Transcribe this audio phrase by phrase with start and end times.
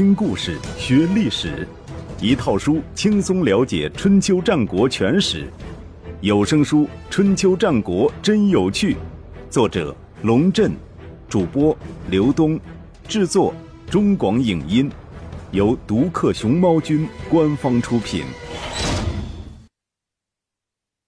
[0.00, 1.68] 听故事学历史，
[2.22, 5.46] 一套书轻松了解春秋战国全史。
[6.22, 8.94] 有声书《春秋战国真有趣》，
[9.50, 10.72] 作者龙震，
[11.28, 11.76] 主播
[12.08, 12.58] 刘东，
[13.06, 13.54] 制作
[13.90, 14.90] 中广影音，
[15.50, 18.24] 由独克熊猫君官方出品。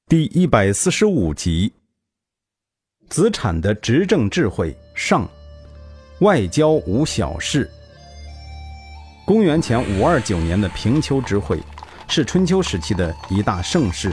[0.07, 1.73] 第一百四十五集：
[3.09, 5.27] 子产的执政智慧上，
[6.21, 7.67] 外交无小事。
[9.25, 11.61] 公元前五二九年的平丘之会，
[12.09, 14.13] 是春秋时期的一大盛事，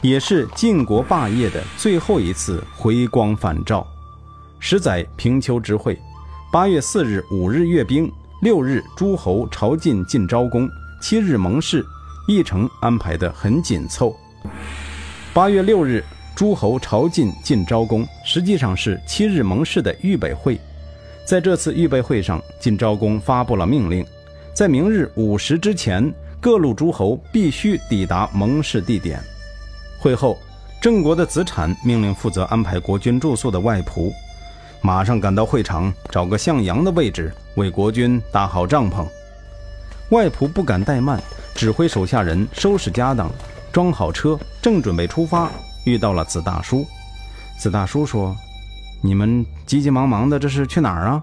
[0.00, 3.84] 也是晋国霸业的最后一次回光返照。
[4.60, 5.98] 十载平丘之会，
[6.52, 8.10] 八月四日、五日阅兵，
[8.42, 10.68] 六日诸侯朝觐晋昭公，
[11.02, 11.84] 七日盟誓，
[12.28, 14.16] 议程安排得很紧凑。
[15.32, 16.02] 八月六日，
[16.36, 20.60] 诸侯朝觐晋昭公，实际上是七日盟誓的预备会。
[21.26, 24.06] 在这次预备会上，晋昭公发布了命令。
[24.54, 29.20] 在明日午时之前，各路诸侯必须抵达盟誓地点。
[29.98, 30.38] 会后，
[30.80, 34.12] 郑国的子产命令负责安排国君住宿的外仆，
[34.80, 39.04] 马上赶到会场，找个向阳的位置为国君搭好帐篷。
[40.10, 41.20] 外仆不敢怠慢，
[41.56, 43.28] 指挥手下人收拾家当，
[43.72, 45.50] 装好车，正准备出发，
[45.84, 46.86] 遇到了子大叔。
[47.58, 48.36] 子大叔说
[49.02, 51.20] ：“你们急急忙忙的，这是去哪儿啊？”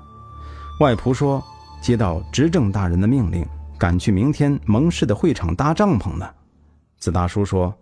[0.82, 1.42] 外仆说。
[1.82, 3.44] 接到执政大人的命令，
[3.78, 6.30] 赶去明天盟誓的会场搭帐篷呢。
[7.00, 7.74] 子大叔说：“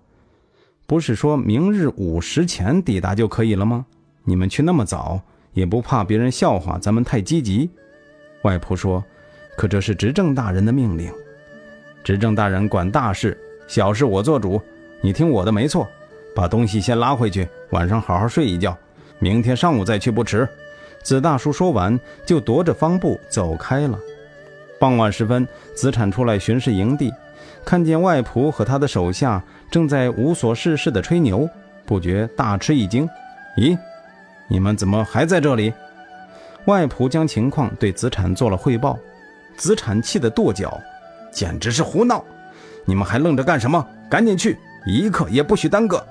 [0.88, 3.86] 不是说明日午时前抵达就可以了吗？
[4.24, 5.20] 你们去那么早，
[5.52, 7.70] 也不怕别人笑话咱们太积极？”
[8.44, 9.04] 外婆说
[9.58, 11.12] ：“可这是执政大人的命令，
[12.02, 14.62] 执政大人管大事，小事我做主。
[15.02, 15.86] 你听我的，没错。
[16.34, 18.78] 把东西先拉回去，晚上好好睡一觉，
[19.20, 20.48] 明天上午再去不迟。”
[21.04, 23.98] 子大叔说完，就踱着方步走开了。
[24.80, 27.14] 傍晚时分，子产出来巡视营地，
[27.66, 31.50] 看见外仆和他的手下正在无所事事地吹牛，
[31.86, 33.10] 不觉大吃一惊
[33.58, 33.78] ：“咦，
[34.48, 35.74] 你们怎么还在这里？”
[36.66, 38.98] 外仆将情况对子产做了汇报。
[39.58, 40.80] 子产气得跺脚
[41.32, 42.24] ：“简直是胡闹！
[42.86, 43.86] 你们还愣着干什么？
[44.10, 46.02] 赶紧去，一刻也不许耽搁！”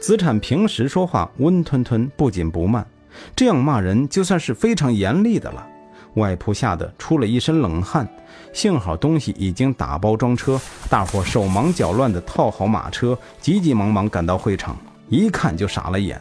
[0.00, 2.86] 子产平时说话温吞吞，不紧不慢。
[3.34, 5.66] 这样骂人，就算是非常严厉的了。
[6.14, 8.06] 外仆吓得出了一身冷汗，
[8.52, 14.76] 幸好东西已经打包装车，大伙手忙脚乱地套好马车，急急忙忙赶到会场，
[15.08, 16.20] 一看就傻了眼。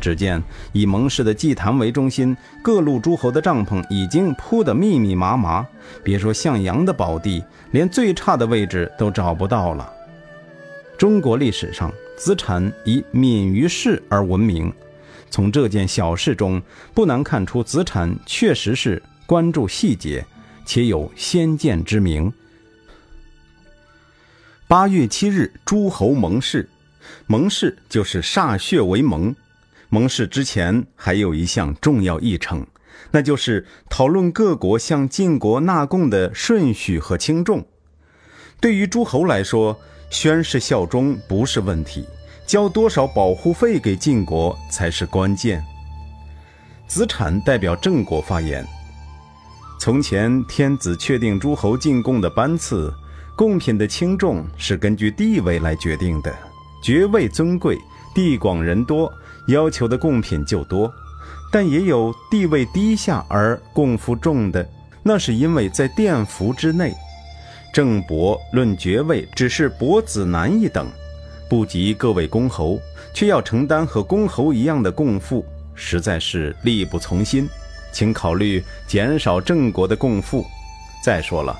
[0.00, 0.42] 只见
[0.72, 5.64] 以盟誓的祭坛为中心，各路诸侯的帐篷已经铺得密密麻麻，
[6.02, 9.92] 别说向阳的宝地，连最差的位置都找不到了。
[10.98, 14.72] 中国历史上，子产以敏于事而闻名。
[15.30, 16.60] 从这件小事中，
[16.92, 20.26] 不难看出子产确实是关注细节，
[20.66, 22.32] 且有先见之明。
[24.66, 26.68] 八月七日，诸侯盟誓，
[27.26, 29.34] 盟誓就是歃血为盟。
[29.88, 32.66] 盟誓之前还有一项重要议程，
[33.10, 37.66] 那就是讨论各国向晋国纳贡的顺序和轻重。
[38.60, 39.76] 对于诸侯来说，
[40.10, 42.06] 宣誓效忠不是问题。
[42.50, 45.64] 交多少保护费给晋国才是关键。
[46.88, 48.66] 子产代表郑国发言：
[49.78, 52.92] 从前天子确定诸侯进贡的班次，
[53.36, 56.34] 贡品的轻重是根据地位来决定的。
[56.82, 57.78] 爵位尊贵，
[58.16, 59.08] 地广人多，
[59.46, 60.90] 要求的贡品就多；
[61.52, 64.68] 但也有地位低下而贡赋重的，
[65.04, 66.92] 那是因为在殿服之内。
[67.72, 70.88] 郑伯论爵位，只是伯子男一等。
[71.50, 72.80] 不及各位公侯，
[73.12, 75.44] 却要承担和公侯一样的贡赋，
[75.74, 77.48] 实在是力不从心。
[77.92, 80.46] 请考虑减少郑国的贡赋。
[81.02, 81.58] 再说了，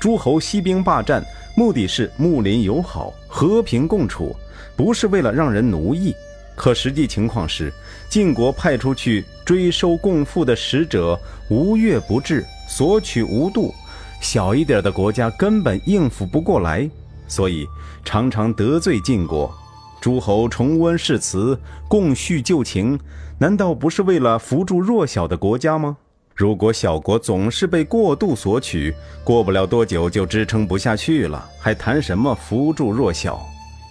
[0.00, 1.22] 诸侯息兵霸占，
[1.54, 4.34] 目的是睦邻友好、和平共处，
[4.74, 6.14] 不是为了让人奴役。
[6.54, 7.70] 可实际情况是，
[8.08, 13.74] 晋国派出去追收贡赋的使者无月不至，索取无度，
[14.22, 16.88] 小一点的国家根本应付不过来。
[17.28, 17.66] 所以
[18.04, 19.52] 常常得罪晋国，
[20.00, 21.58] 诸侯重温誓词，
[21.88, 22.98] 共叙旧情，
[23.38, 25.96] 难道不是为了扶助弱小的国家吗？
[26.34, 28.94] 如果小国总是被过度索取，
[29.24, 33.40] 过不了多久就支撑不下去了，还谈什么扶助弱小？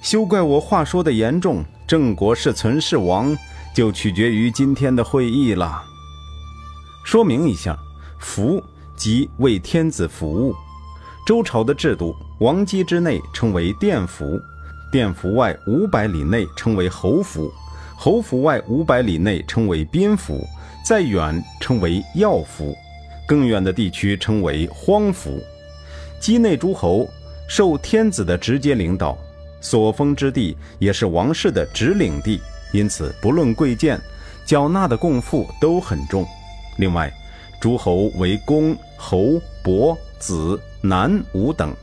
[0.04, 3.36] 休怪我话说的严重，郑国是存是亡，
[3.76, 5.84] 就取决于今天的会议了。
[7.04, 7.76] 说明一下，
[8.20, 8.62] 服
[8.96, 10.56] 即为天子服务。
[11.26, 14.40] 周朝的制度，王畿之内称为殿服，
[14.92, 17.52] 殿服外五百里内称为侯服，
[17.98, 20.48] 侯服外五百里内称为宾服，
[20.86, 22.76] 再远称为要服。
[23.28, 25.42] 更远的地区称为荒服。
[26.22, 27.10] 畿内诸侯
[27.48, 29.18] 受天子的直接领导，
[29.60, 32.40] 所封之地也是王室的直领地，
[32.72, 34.00] 因此不论贵贱，
[34.46, 36.24] 缴纳的贡赋都很重。
[36.78, 37.12] 另外，
[37.60, 41.74] 诸侯为公、侯、伯、子、男五等。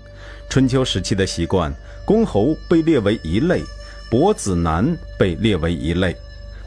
[0.48, 3.62] 春秋时期的习惯，公侯被列为一类，
[4.10, 6.16] 伯子男被列为一类。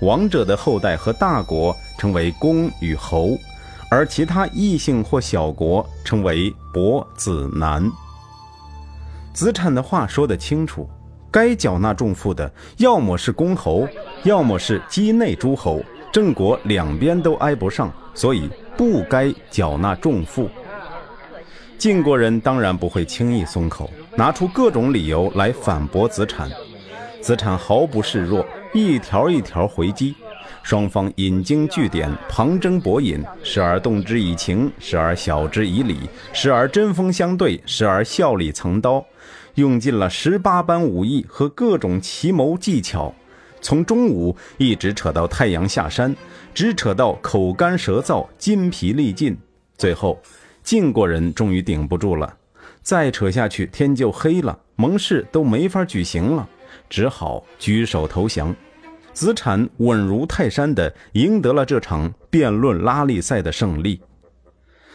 [0.02, 3.38] 王者的后代和大国称为公与侯，
[3.90, 7.90] 而其他异姓或小国称为伯子男。
[9.34, 10.90] 子产的话说得清楚，
[11.32, 13.88] 该缴纳重赋的，要么是公侯，
[14.24, 20.50] 要么是畿内诸侯，郑国两边都挨不上，所以不该缴纳重赋。
[21.78, 26.50] 晋国人当然不会轻易松口，拿出各种理由来反驳子产。
[27.22, 30.16] 子产毫不示弱，一条一条回击。
[30.64, 39.06] 双方引经据典，旁征博引，时而动之以情，时而晓之以理，时而针锋相对，时而笑里藏刀，
[39.56, 43.14] 用尽了十八般武艺和各种奇谋技巧，
[43.62, 46.16] 从中午一直扯到太阳下山，
[46.54, 49.38] 直扯到口干舌燥、筋疲力尽，
[49.78, 50.20] 最后。
[50.66, 52.36] 晋国人终于顶不住了，
[52.82, 56.50] 再扯下去天就黑了，盟誓都没法举行了，
[56.90, 58.54] 只好举手投降。
[59.14, 64.02] 子产稳如泰山地赢得了这场辩论拉力赛的胜利。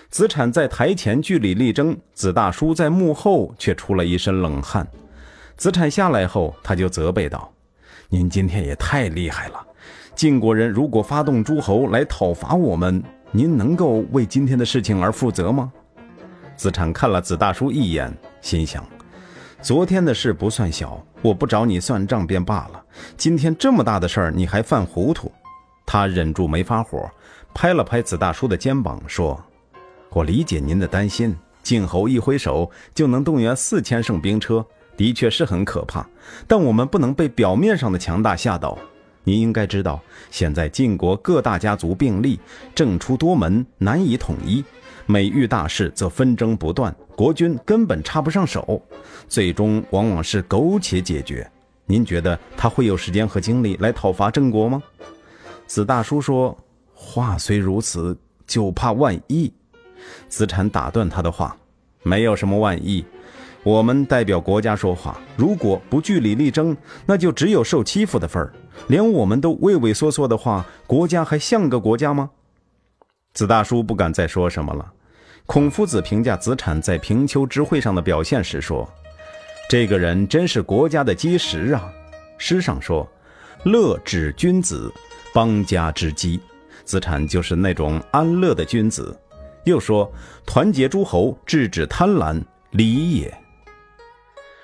[0.09, 4.85] 子产在台前据理力争，子大叔在幕后却出了一身冷汗。
[5.57, 7.49] 子产下来后，他就责备道
[8.11, 9.65] ：“您今天也太厉害了！
[10.17, 13.01] 晋国人如果发动诸侯来讨伐我们。”
[13.33, 15.73] 您能够为今天的事情而负责吗？
[16.57, 18.85] 子产看了子大叔一眼，心想：
[19.63, 22.83] 昨天的事不算小，我不找你算账便罢了。
[23.17, 25.31] 今天这么大的事儿，你还犯糊涂？
[25.87, 27.09] 他忍住没发火，
[27.55, 29.41] 拍了拍子大叔的肩膀，说
[30.11, 31.37] ：“我理解您的担心。
[31.63, 34.65] 晋侯一挥手就能动员四千乘兵车，
[34.97, 36.05] 的确是很可怕。
[36.49, 38.77] 但我们不能被表面上的强大吓倒。”
[39.25, 40.01] 您应该知道，
[40.31, 42.41] 现在晋国各大家族并立，
[42.75, 44.65] 政出多门，难以统一。
[45.07, 48.81] 每遇大事，则纷争不断，国君根本插不上手，
[49.29, 51.49] 最终往往是苟且解决。
[51.85, 54.83] 您觉得他会有时间和精力来讨伐郑国吗？
[55.67, 56.57] 子大叔说
[56.95, 58.17] ：“话虽如此，
[58.47, 59.53] 就怕万一。”
[60.29, 61.57] 子产打断他的话
[62.03, 63.05] ：“没有什么万一。”
[63.63, 66.75] 我们代表国家说话，如果不据理力争，
[67.05, 68.53] 那就只有受欺负的份儿。
[68.89, 72.31] 连我们都畏畏缩缩的话，国家还像个国家吗？
[73.33, 74.93] 子大叔不敢再说什么了。
[75.47, 78.89] 孔夫子评价子产在平丘之会上的表现时说
[79.69, 81.93] ：“这个人真是国家的基石啊。”
[82.39, 83.09] 诗上说
[83.65, 84.93] ：“乐止君子，
[85.33, 86.41] 邦家之基。”
[86.85, 89.17] 子产就是那种安乐的君子。
[89.65, 90.11] 又说
[90.47, 93.33] ：“团结诸侯，制止贪婪，礼也。”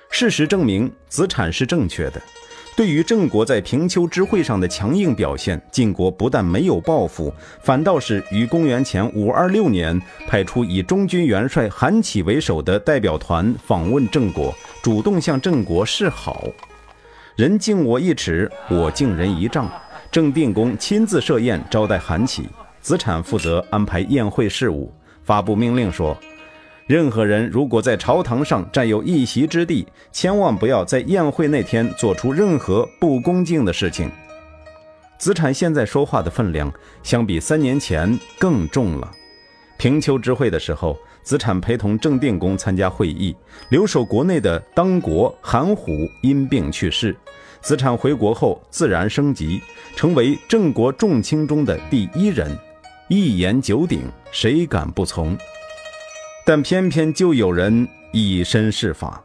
[0.09, 2.21] 事实证明，子产是正确的。
[2.77, 14.53] 对于郑国在平丘之会上的强硬表现，晋国不但没有报复，反倒是于公元前五二六年派出以中军元帅韩起为首的代表团访问郑国，
[14.83, 16.43] 主动向郑国示好。
[17.35, 19.67] 人敬我一尺，我敬人一丈。
[20.11, 22.47] 郑定公亲自设宴招待韩起，
[22.79, 24.93] 子产负责安排宴会事务，
[25.23, 26.15] 发布命令说。
[26.87, 34.09] 任何人如果在朝堂上占有一席之地，千万不要在宴会那天做出任何不恭敬的事情。
[35.17, 36.71] 子产现在说话的分量，
[37.03, 39.11] 相比三年前更重了。
[39.77, 43.35] 平丘之会的时候，子产陪同郑定公参加会议，
[43.67, 45.91] 留守国内的当国韩虎
[46.21, 47.13] 因病去世。
[47.59, 49.61] 子产回国后，自然升级，
[49.95, 52.57] 成为郑国重卿中的第一人，
[53.09, 55.37] 一言九鼎，谁敢不从？
[56.47, 59.21] 但偏偏就有人以身试法。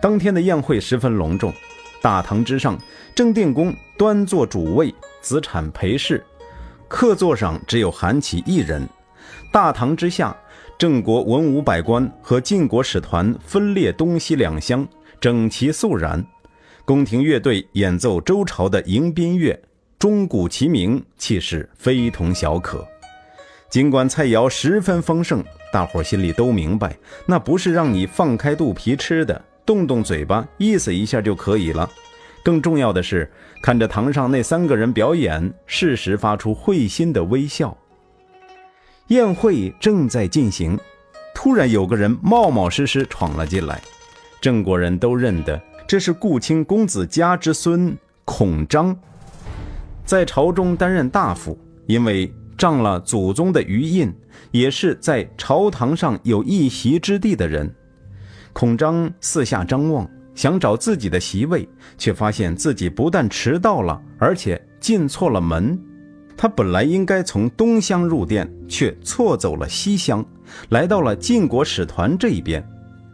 [0.00, 1.52] 当天的宴会十分隆重，
[2.00, 2.78] 大堂之上，
[3.14, 6.24] 郑定公端坐主位，子产陪侍。
[6.88, 8.88] 客座上只有韩起一人。
[9.52, 10.34] 大堂之下，
[10.78, 14.88] 郑国文武百官和晋国使团分列东西两厢，
[15.20, 16.24] 整齐肃然。
[16.86, 19.60] 宫廷乐队演奏周朝的迎宾乐，
[19.98, 22.82] 钟鼓齐鸣，气势非同小可。
[23.68, 25.44] 尽管菜肴十分丰盛。
[25.72, 26.96] 大伙心里都明白，
[27.26, 31.88] 那不是让你放开肚皮吃的，动动嘴巴意思一下就可以了。
[32.42, 33.30] 更重要的是，
[33.62, 37.76] 看着堂上那三个人表演，适时发出会心的微笑。
[39.08, 40.78] 宴会正在进行，
[41.34, 43.80] 突然有个人冒冒失失闯了进来，
[44.40, 47.94] 郑国人都认得，这是顾卿公子家之孙
[48.24, 48.98] 孔章，
[50.06, 52.32] 在朝中担任大夫，因为。
[52.58, 54.12] 仗了祖宗的余印，
[54.50, 57.72] 也是在朝堂上有一席之地的人。
[58.52, 65.78] 孔章四下张望，想找自己的席位，却发现自己不但迟到了，而且进错了门。
[66.36, 70.24] 他本来应该从东厢入殿，却错走了西厢，
[70.70, 72.64] 来到了晋国使团这一边。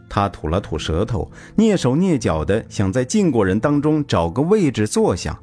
[0.09, 5.39] 他吐了吐舌头，蹑手蹑脚的想在晋国人当中找个位置坐下。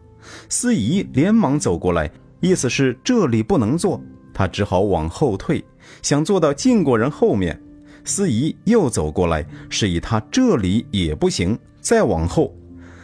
[0.48, 2.10] 司仪连忙走过来，
[2.42, 4.02] 意思是这里不能坐。
[4.34, 5.64] 他只好往后退，
[6.02, 7.58] 想坐到晋国人后面。
[8.04, 12.54] 司仪又走过来，示意他这里也不行，再往后。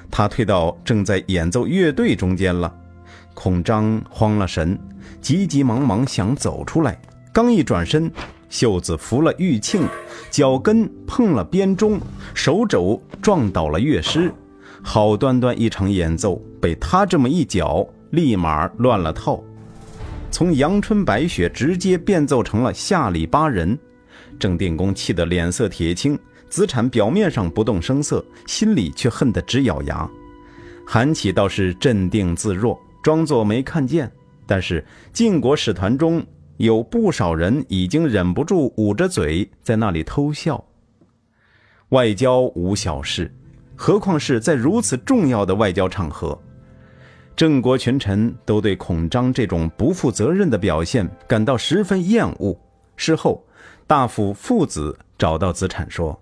[0.10, 2.74] 他退到正在演奏乐队中间了。
[3.34, 4.80] 孔章慌了神，
[5.22, 7.00] 急急忙忙想走出来，
[7.32, 8.12] 刚一转身，
[8.50, 9.84] 袖子扶了玉磬，
[10.32, 12.00] 脚跟碰了编钟，
[12.34, 14.34] 手肘撞倒了乐师。
[14.82, 17.86] 好端端一场演奏，被他这么一搅，
[18.18, 19.44] 立马乱了套，
[20.32, 23.78] 从阳春白雪直接变奏成了下里巴人。
[24.40, 26.18] 郑定公气得脸色铁青，
[26.50, 30.10] 子产表面上不动声色，心里却恨得直咬牙。
[30.84, 34.12] 韩起倒是镇定自若，装作没看见。
[34.48, 34.84] 但是
[35.14, 36.26] 晋国使团中
[36.58, 40.64] 有不少人已经忍不住捂着嘴在那里偷笑。
[41.90, 43.32] 外交无小事，
[43.76, 46.36] 何况是在如此重要的外交场合？
[47.38, 52.60] 郑国群臣都对孔章这种不负责任的表现感到十分厌恶。
[52.98, 53.44] 事后。
[53.86, 56.20] 大夫父子找到子产说：“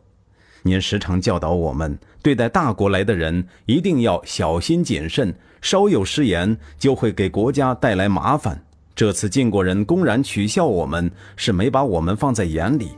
[0.61, 8.63] 您时常教导我们，对待大国来的人一定要小心谨慎，稍有失言就会给国家带来麻烦。
[8.93, 12.91] 这次晋国人公然取笑我们，是没把我们放在眼里。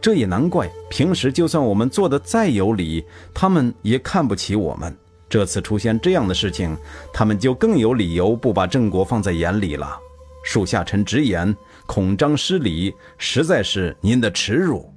[0.00, 3.04] 这也难怪，平时就算我们做的再有理，
[3.34, 4.96] 他们也看不起我们。
[5.28, 6.76] 这次出现这样的事情，
[7.12, 9.98] 他们就更有理由不把郑国放在眼里了。
[10.44, 11.54] 属下臣直言。”
[11.86, 14.90] 孔章失礼，实在是您的耻辱。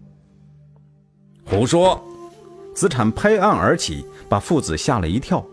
[1.44, 2.02] 胡说！
[2.74, 5.46] 子产拍案而起，把父子吓了一跳。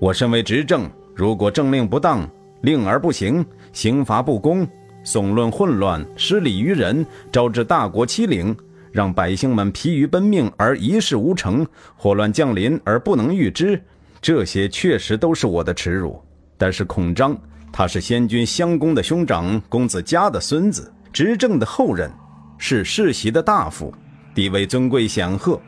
[0.00, 2.28] 我身为执政，如果政令不当，
[2.62, 4.66] 令而不行，刑罚不公，
[5.04, 8.56] 讼论混乱，失礼于人，招致大国欺凌，
[8.92, 11.66] 让百姓们疲于奔命而一事无成，
[11.96, 13.82] 祸乱降临而不能预知，
[14.20, 16.20] 这些确实都是我的耻辱。
[16.56, 17.36] 但是孔章。
[17.72, 22.10] 他是先君襄公的兄长，公子嘉的孙子，执政的后人，
[22.58, 23.94] 是世袭的大夫，
[24.34, 25.60] 地位尊贵显赫。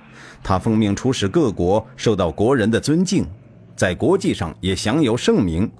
[0.42, 3.24] 他奉命出使各国，受到国人的尊敬，
[3.76, 5.70] 在国际上也享有盛名。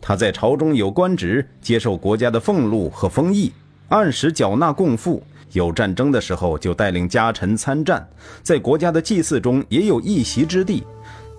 [0.00, 3.52] 他在朝中有官职，接受国家的俸禄和封邑，
[3.88, 5.24] 按时缴纳贡赋。
[5.54, 8.06] 有战争的时候，就带领家臣参战，
[8.42, 10.84] 在国家的祭祀中也有一席之地。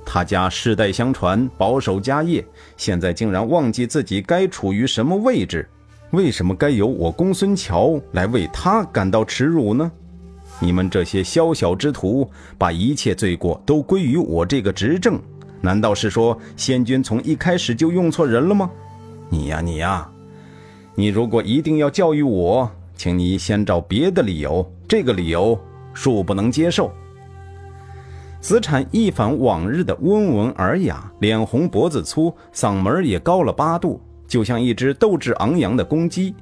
[0.06, 2.44] 他家世代相传，保守家业，
[2.78, 5.68] 现在竟然忘记自己该处于什么位置？
[6.12, 9.92] 为什么该由我公孙乔来为他感到耻辱呢？
[10.60, 15.20] 你们这些宵小之徒，把一切罪过都归于我这个执政，
[15.60, 18.70] 难道是说先君从一开始就用错人了吗？
[19.28, 20.08] 你呀，你呀，
[20.94, 25.60] 你如果一定要教育我，请你先找别的理由，这个理由
[25.94, 26.92] 恕不能接受。
[28.40, 36.36] 子产一反往日的温文尔雅，脸红脖子粗，嗓门也高了八度，就像一只斗志昂扬的公鸡。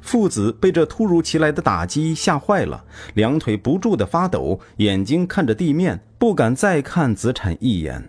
[0.00, 2.84] 父子被这突如其来的打击吓坏了，
[3.14, 8.08] 两腿不住的发抖，眼睛看着地面，不敢再看子产一眼。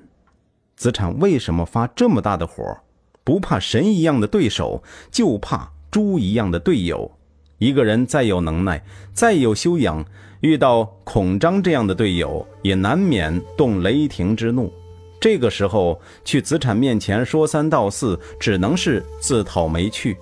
[0.76, 2.78] 子产为什么发这么大的火？
[3.24, 7.12] 不怕神一样的对手，就怕猪一样的队友。
[7.60, 10.04] 一个人再有能耐，再有修养。
[10.42, 14.74] 遇到孔章这样的队友，也难免动雷霆之怒。
[15.20, 20.16] 这个时候去子产面前说三道四，只能是自讨没趣。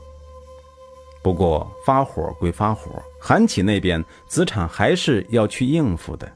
[1.21, 2.89] 不过发火归发火，
[3.19, 6.27] 韩起那边子产还是要去应付的。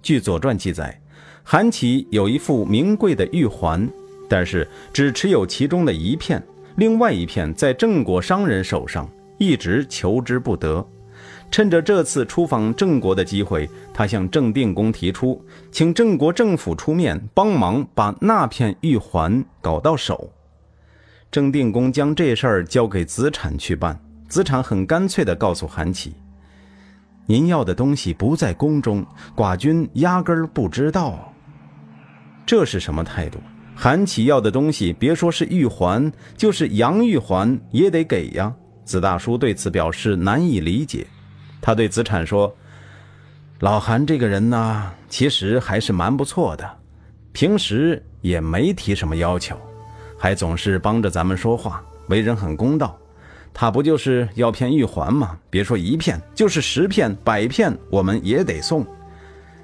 [0.00, 0.98] 据《左传》记载，
[1.42, 3.86] 韩起有一副名贵的玉环，
[4.26, 6.42] 但是只持有其中的一片，
[6.76, 9.06] 另外一片在郑国商人手上，
[9.38, 10.86] 一直求之不得。
[11.50, 15.42] 趁着这次出访郑国的机会，他向郑定公提出，
[15.72, 20.30] 请郑国政府出面帮忙把那片玉环搞到手。
[21.30, 23.98] 郑定公将这事儿交给子产去办。
[24.28, 26.12] 子产很干脆地告诉韩起
[27.24, 29.04] ：“您要的东西不在宫中，
[29.34, 31.32] 寡君压根儿不知道。”
[32.44, 33.38] 这是什么态度？
[33.74, 38.54] 韩起要的东西，别说是玉环，就是杨玉环也得给呀。
[38.88, 41.06] 子大叔对此表示难以理解。
[41.60, 42.56] 他对子产说
[43.60, 46.66] ：“老韩这个人呢，其实还是蛮不错的，
[47.32, 49.54] 平时也没提什么要求，
[50.18, 52.96] 还总是帮着咱们说话，为人很公道。
[53.52, 55.38] 他不就是要片玉环吗？
[55.50, 58.86] 别说一片，就是十片、百片，我们也得送。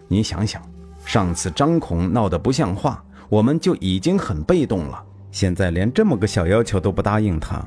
[0.06, 0.60] 你想想，
[1.06, 7.64] 上次张孔闹得不像话，我们就已经很被动了，现在连这么个小要求都不答应他。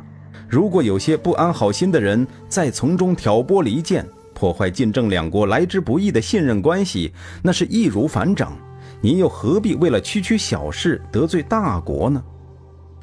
[0.49, 7.11] 如果有些不安好心的人再从中挑拨离间，破坏晋郑两国来之不易的信任关系，
[7.43, 8.57] 那是易如反掌。
[9.01, 12.23] 您又何必为了区区小事得罪大国呢？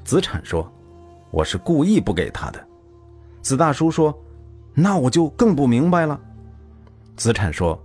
[0.04, 0.70] 子产说
[1.30, 2.66] ：“我是故意不给他的。”
[3.42, 4.16] 子大叔说
[4.74, 6.18] ：“那我就更不明白了。”
[7.16, 7.80] 子产说：“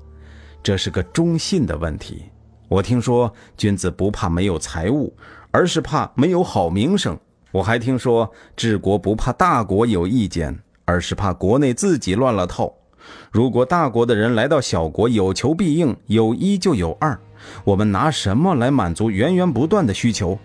[0.64, 2.24] 这是个忠信的问题。
[2.68, 5.14] 我听说君子不怕没有财物，
[5.52, 7.20] 而是怕没有好名声。
[7.52, 12.74] 我还听说治国不怕大国有意见，而是怕国内自己乱了套。
[13.32, 17.20] 如果大国的人来到小国，有求必应，有一就有二。”
[17.64, 20.38] 我们拿什么来满足源源不断的需求？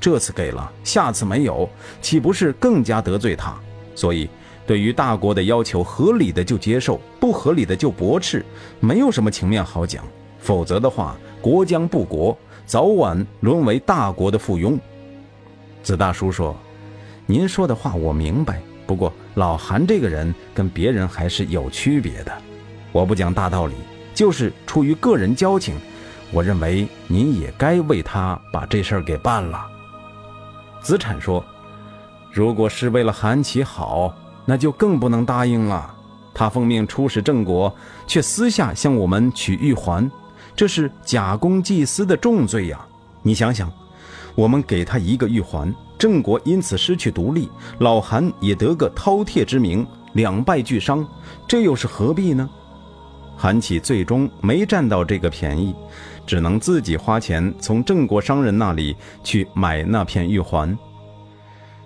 [0.00, 1.68] 这次给了，下次没有，
[2.02, 3.54] 岂不是更加得罪他？
[3.94, 4.28] 所以，
[4.66, 8.44] 对于大国的要求，合理的就接受，不合理的就驳斥，
[8.80, 10.04] 没有什么情面好讲。
[10.38, 12.36] 否则的话，国将不国，
[12.66, 14.76] 早晚沦为大国的附庸。
[15.82, 16.56] 子大叔说
[17.26, 22.32] ：“您说的话我明白，不过老韩这个人跟别人还是有区别的。
[22.92, 23.74] 我不讲大道理，
[24.14, 25.74] 就是出于个人交情。”
[26.32, 29.66] 我认为您也该为他把这事儿给办了。
[30.80, 31.44] 子产说
[32.32, 35.92] ：“如果是为了韩琦好，那就更不能答应了。
[36.32, 37.74] 他奉命出使郑国，
[38.06, 40.08] 却私下向我们取玉环，
[40.54, 42.78] 这是假公济私的重罪呀！
[43.22, 43.68] 你想想，
[44.34, 51.06] 我们给他一个玉环，郑国因此失去独立，老韩也得个饕餮之名，两败俱伤，
[51.46, 52.48] 这又是何必呢？”
[53.36, 55.74] 韩琦最终没占到这个便宜。
[56.26, 58.94] 只能自己花钱从郑国商人那里
[59.24, 60.78] 去买那片玉环。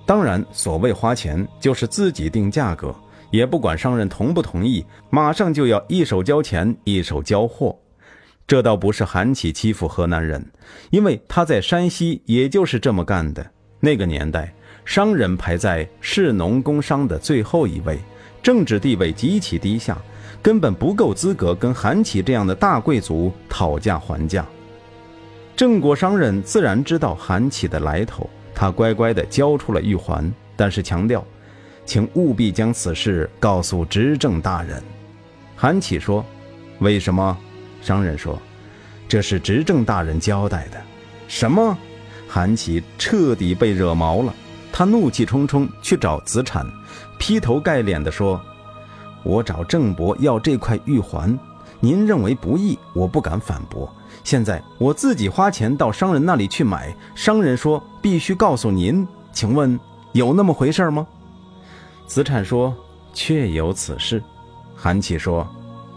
[0.05, 2.95] 当然，所谓花钱，就是自己定价格，
[3.31, 7.75] 也不管商人同不同意，马上就要一手交钱一手交货。
[8.47, 10.45] 这倒不是韩琦欺负河南人，
[10.91, 13.45] 因为他在山西也就是这么干的。
[13.81, 14.55] 那个年代，
[14.85, 17.99] 商人排在士农工商的最后一位，
[18.43, 19.97] 政治地位极其低下。
[20.43, 24.45] 根本不够资格跟韩琦这样的大贵族讨价还价。
[25.57, 31.25] 郑国商人自然知道韩琦的来头，他乖乖地交出了玉环，但是强调，
[31.87, 34.83] 请务必将此事告诉执政大人。
[35.57, 36.23] 韩琦说
[36.81, 37.35] ：“为什么？”
[37.85, 38.41] 商人说
[39.07, 40.81] ：“这是执政大人交代的。”
[41.29, 41.77] 什么？
[42.27, 44.35] 韩琦彻底被惹毛了，
[44.73, 46.67] 他怒气冲冲去找子产，
[47.19, 48.41] 劈头盖脸地说。
[49.23, 51.39] 我找郑伯要这块玉环，
[51.79, 53.95] 您认为不义，我不敢反驳。
[54.23, 59.79] 现在我自己花钱到商人那里去买，商人说必须告诉您，请问
[60.13, 61.07] 有那么回事吗？
[62.07, 62.75] 子产说
[63.13, 64.23] 确有此事。
[64.75, 65.47] 韩琦说，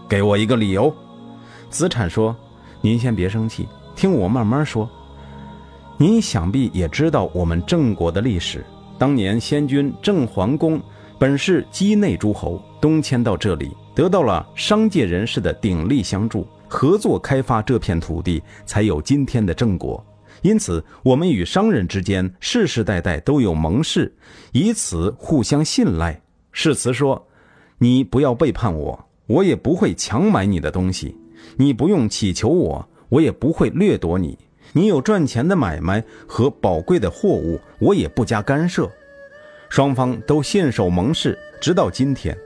[0.06, 0.94] 给我一个理由。
[1.70, 2.34] 子产说，
[2.80, 4.88] 您先别生气，听我慢慢说。
[5.96, 8.64] 您想必也知道我们郑国的历史，
[8.98, 10.80] 当年先君郑桓公。
[11.18, 20.04] 本是畿内诸侯东迁到这里，得到了商界人士的鼎力相助，合作开发这片土地，才有今天的郑国。
[20.42, 24.14] 因此，我们与商人之间世世代代都有盟誓，
[24.52, 26.22] 以此互相信赖。
[26.52, 27.26] 誓词说
[27.78, 31.16] ：“你不要背叛我，我也不会强买你的东西；
[31.60, 34.38] 你不用祈求我，我也不会掠夺你；
[34.72, 38.88] 你有赚钱的买卖和宝贵的货物，我也不加干涉。”
[39.68, 42.36] 双方都信守盟誓，直到今天。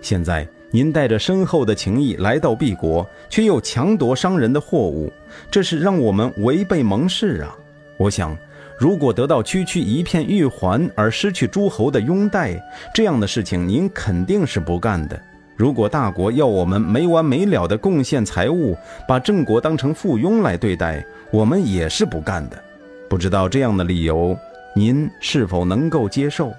[0.00, 5.12] 现在您带着深厚的情谊来到敝国，却又强夺商人的货物，
[5.50, 7.54] 这是让我们违背盟誓啊！
[7.98, 8.36] 我想，
[8.78, 12.58] 如果得到区区一片玉环而失去诸侯的拥戴，
[12.94, 15.20] 这样的事情您肯定是不干的。
[15.56, 18.76] 如果大国要我们没完没了的贡献财物，
[19.08, 22.62] 把郑国当成附庸来对待，我们也是不干的。
[23.08, 24.36] 不知道这样的理由。
[24.78, 26.52] 您是否能够接受？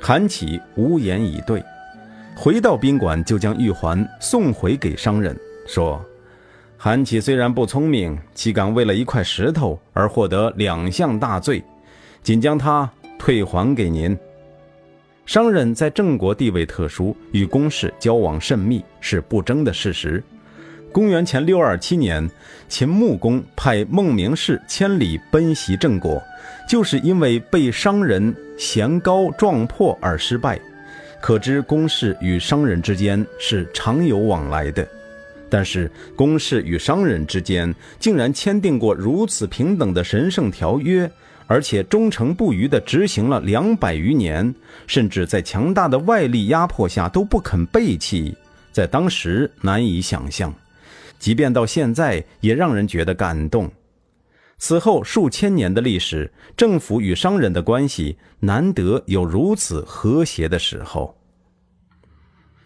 [0.00, 1.62] 韩启无言以对，
[2.34, 6.02] 回到宾馆就将玉环送回给商人，说
[6.78, 11.62] ：“韩启虽然不聪明，岂敢为了一块石头而获得两项大罪？
[12.22, 14.16] 仅将它退还给您。”
[15.26, 20.22] 商人在郑国地位特殊，与公室交往甚密，是不争的事实。
[20.92, 22.30] 公元前六二七年，
[22.68, 26.22] 秦穆公派孟明氏千里奔袭郑国，
[26.68, 30.60] 就是因为被商人嫌高撞破而失败。
[31.20, 34.86] 可知公室与商人之间是常有往来的。
[35.50, 41.10] 但是公室与商人之间竟然签订过如此平等的神圣条约，
[41.46, 44.54] 而且忠诚不渝地执行了两百余年，
[44.86, 48.36] 甚至在强大的外力压迫下都不肯背弃，
[48.72, 50.52] 在当时难以想象，
[51.18, 53.70] 即便到现在也让人觉得感动。
[54.58, 61.14] 此后数千年的历史，政府与商人的关系难得有如此和谐的时候。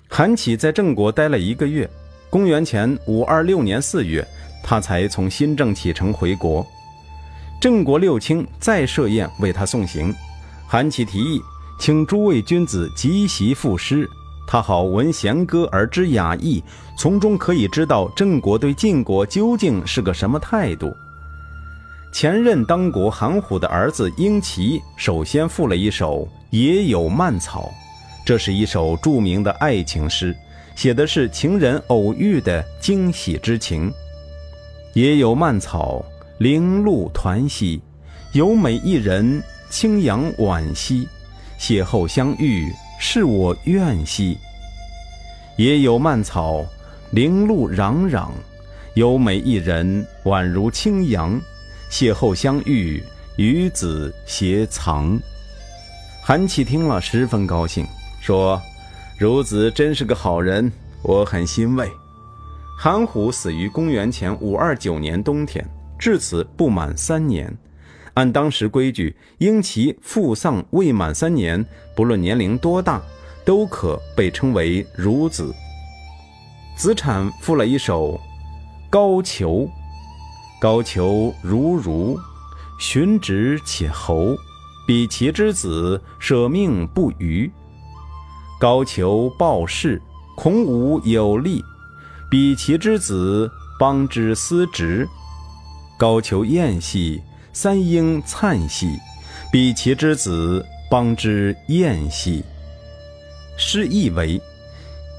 [0.09, 1.89] 韩起在郑国待了一个月，
[2.31, 4.27] 公元前五二六年四月，
[4.63, 6.67] 他才从新郑启程回国。
[7.61, 10.15] 郑国六卿再设宴为他送行，
[10.67, 11.43] 韩起提议
[11.79, 14.09] 请诸位君子即席赋诗，
[14.47, 16.65] 他好闻弦歌而知雅意，
[16.97, 20.91] 从中可以知道郑国对晋国究竟是个什么态度。
[22.13, 27.65] 前任当国韩虎的儿子英齐首先赋了一首《野有蔓草》，
[28.27, 30.35] 这是一首著名的爱情诗，
[30.75, 33.93] 写的是情人偶遇的惊喜之情。
[34.95, 36.05] 野有蔓草，
[36.41, 37.83] 零露团兮，
[38.33, 41.07] 有美一人，清扬惋兮。
[41.59, 44.39] 邂逅相遇，是我愿兮。
[45.59, 46.65] 也有蔓草，
[47.11, 48.31] 零露攘攘，
[48.95, 51.39] 有美一人，宛如清扬。
[51.91, 53.05] 邂逅相遇，
[53.37, 55.21] 与子偕藏。
[56.23, 57.87] 韩琦听了十分高兴，
[58.23, 58.59] 说
[59.21, 60.73] ：“孺子真是个好人，
[61.03, 61.87] 我很欣慰。”
[62.81, 65.63] 韩虎死于公元前五二九年冬天，
[66.01, 67.57] 至此不满三年。
[68.15, 73.01] 按当时规矩，婴其父丧未满三年，不论年龄多大，
[73.45, 75.55] 都可被称为孺子。
[76.75, 78.15] 子产赋了一首
[78.91, 79.67] 《高俅》。
[80.61, 82.19] 高俅如如，
[82.79, 84.37] 循直且侯，
[84.87, 87.51] 比其之子，舍命不渝。
[88.59, 90.03] 高俅报事，
[90.37, 91.63] 孔武有力，
[92.31, 95.09] 比其之子，邦之司职。
[96.01, 97.21] 高俅宴兮，
[97.53, 98.99] 三英灿兮，
[99.53, 102.43] 比其之子，邦之宴兮。
[103.59, 104.41] 诗意为：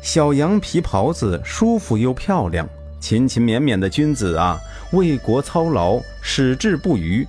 [0.01, 2.67] 小羊皮袍子舒服又漂亮。
[2.99, 4.59] 勤勤勉勉的君子啊，
[4.91, 7.27] 为国操劳，矢志不渝。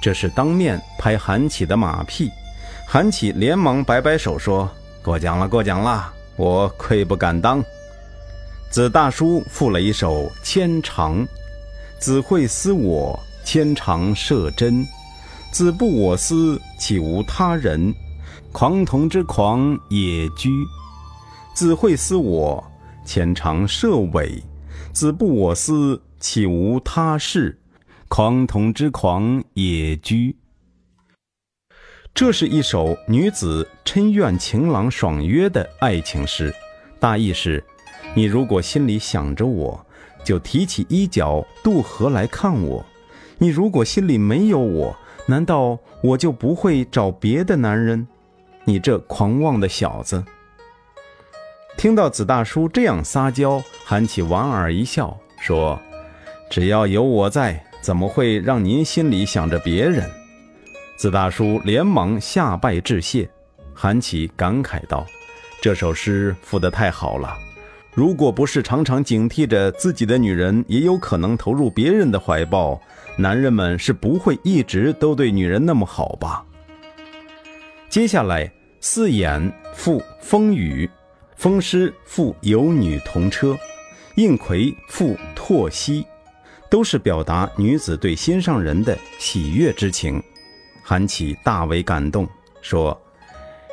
[0.00, 2.30] 这是当面拍韩起的马屁。
[2.86, 4.70] 韩起连忙摆摆手说
[5.02, 7.64] ：“过奖了，过奖了，我愧不敢当。”
[8.70, 11.26] 子大叔赋了一首《牵肠》
[11.98, 14.86] ：“子会思我，牵肠射针。
[15.50, 17.94] 子不我思，岂无他人？
[18.52, 20.50] 狂童之狂也居。
[21.54, 22.62] 子会思我，
[23.04, 24.42] 牵肠射尾。”
[24.92, 27.58] 子不我思，岂无他事？
[28.08, 30.36] 狂童之狂也居。
[32.14, 36.54] 这是一首女子嗔怨情郎爽约的爱情诗，
[36.98, 37.62] 大意是：
[38.16, 39.86] 你如果心里想着我，
[40.24, 42.82] 就提起衣角渡河来看我；
[43.36, 48.08] 你如果心里没有我，难道我就不会找别的男人？
[48.64, 50.24] 你这狂妄的小子！
[51.76, 55.78] 听到子大叔这样撒娇，韩启莞尔一笑，说
[56.48, 60.10] ：“只要有我在，怎么会让您心里想着别人？”
[60.96, 63.28] 子大叔连忙下拜致谢。
[63.74, 65.06] 韩启感慨道
[65.60, 67.36] ：“这首诗赋得太好了，
[67.96, 72.78] 如果不是常常警惕着自己的女人也有可能投入别人的怀抱，
[73.16, 76.44] 男人们是不会一直都对女人那么好吧？”
[77.88, 80.88] 接下来，四眼赋风雨。
[81.36, 83.56] 风师赋有女同车，
[84.16, 86.06] 应魁赋拓兮，
[86.70, 90.22] 都是表达女子对心上人的喜悦之情。
[90.82, 92.28] 韩起大为感动，
[92.60, 92.98] 说：“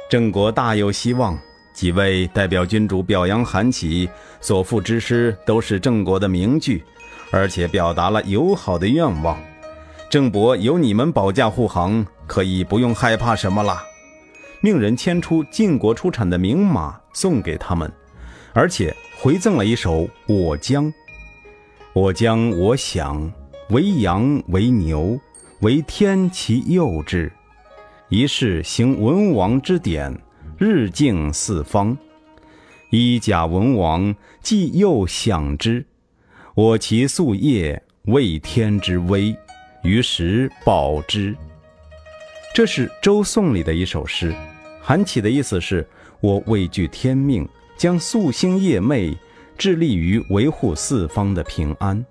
[0.09, 1.37] 郑国大有希望。
[1.73, 4.07] 几位代表君主表扬韩起
[4.39, 6.83] 所赋之诗，都是郑国的名句，
[7.31, 9.37] 而且表达了友好的愿望。
[10.09, 13.81] 郑伯有你们保驾护航，可以不用害怕什么了。”
[14.61, 17.91] 命人牵出晋国出产的名马送给他们，
[18.53, 20.85] 而且回赠了一首《我将》。
[21.91, 23.29] 我将我想
[23.71, 25.19] 为羊为牛，
[25.59, 27.29] 为天其幼之。
[28.07, 30.15] 一世行文王之典，
[30.57, 31.97] 日敬四方。
[32.89, 35.85] 以甲文王既又享之，
[36.53, 39.35] 我其夙夜为天之威，
[39.83, 41.35] 于时保之。
[42.53, 44.33] 这是周颂里的一首诗。
[44.79, 45.87] 韩起的意思是
[46.19, 49.17] 我畏惧天命，将夙兴夜寐，
[49.57, 52.05] 致力于维护四方的平安。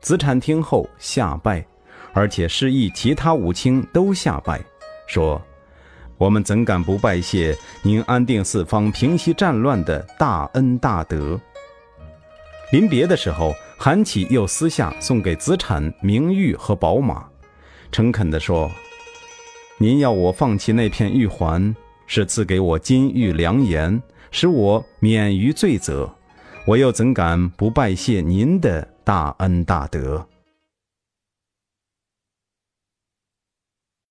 [0.00, 1.66] 子产听后下拜，
[2.12, 4.62] 而且示意其他五卿都下拜，
[5.08, 5.42] 说
[6.16, 11.40] ：“我们怎敢不拜谢您安定四方、平息战乱的大恩大德？”
[12.72, 17.24] 临别的时候，韩起又私下送给子产名玉和宝马，
[17.92, 18.70] 诚恳地说
[19.78, 21.74] ：“您要我放弃那片玉环，
[22.06, 26.10] 是赐给我金玉良言，使我免于罪责。
[26.66, 30.26] 我又怎敢不拜谢您的大恩大德？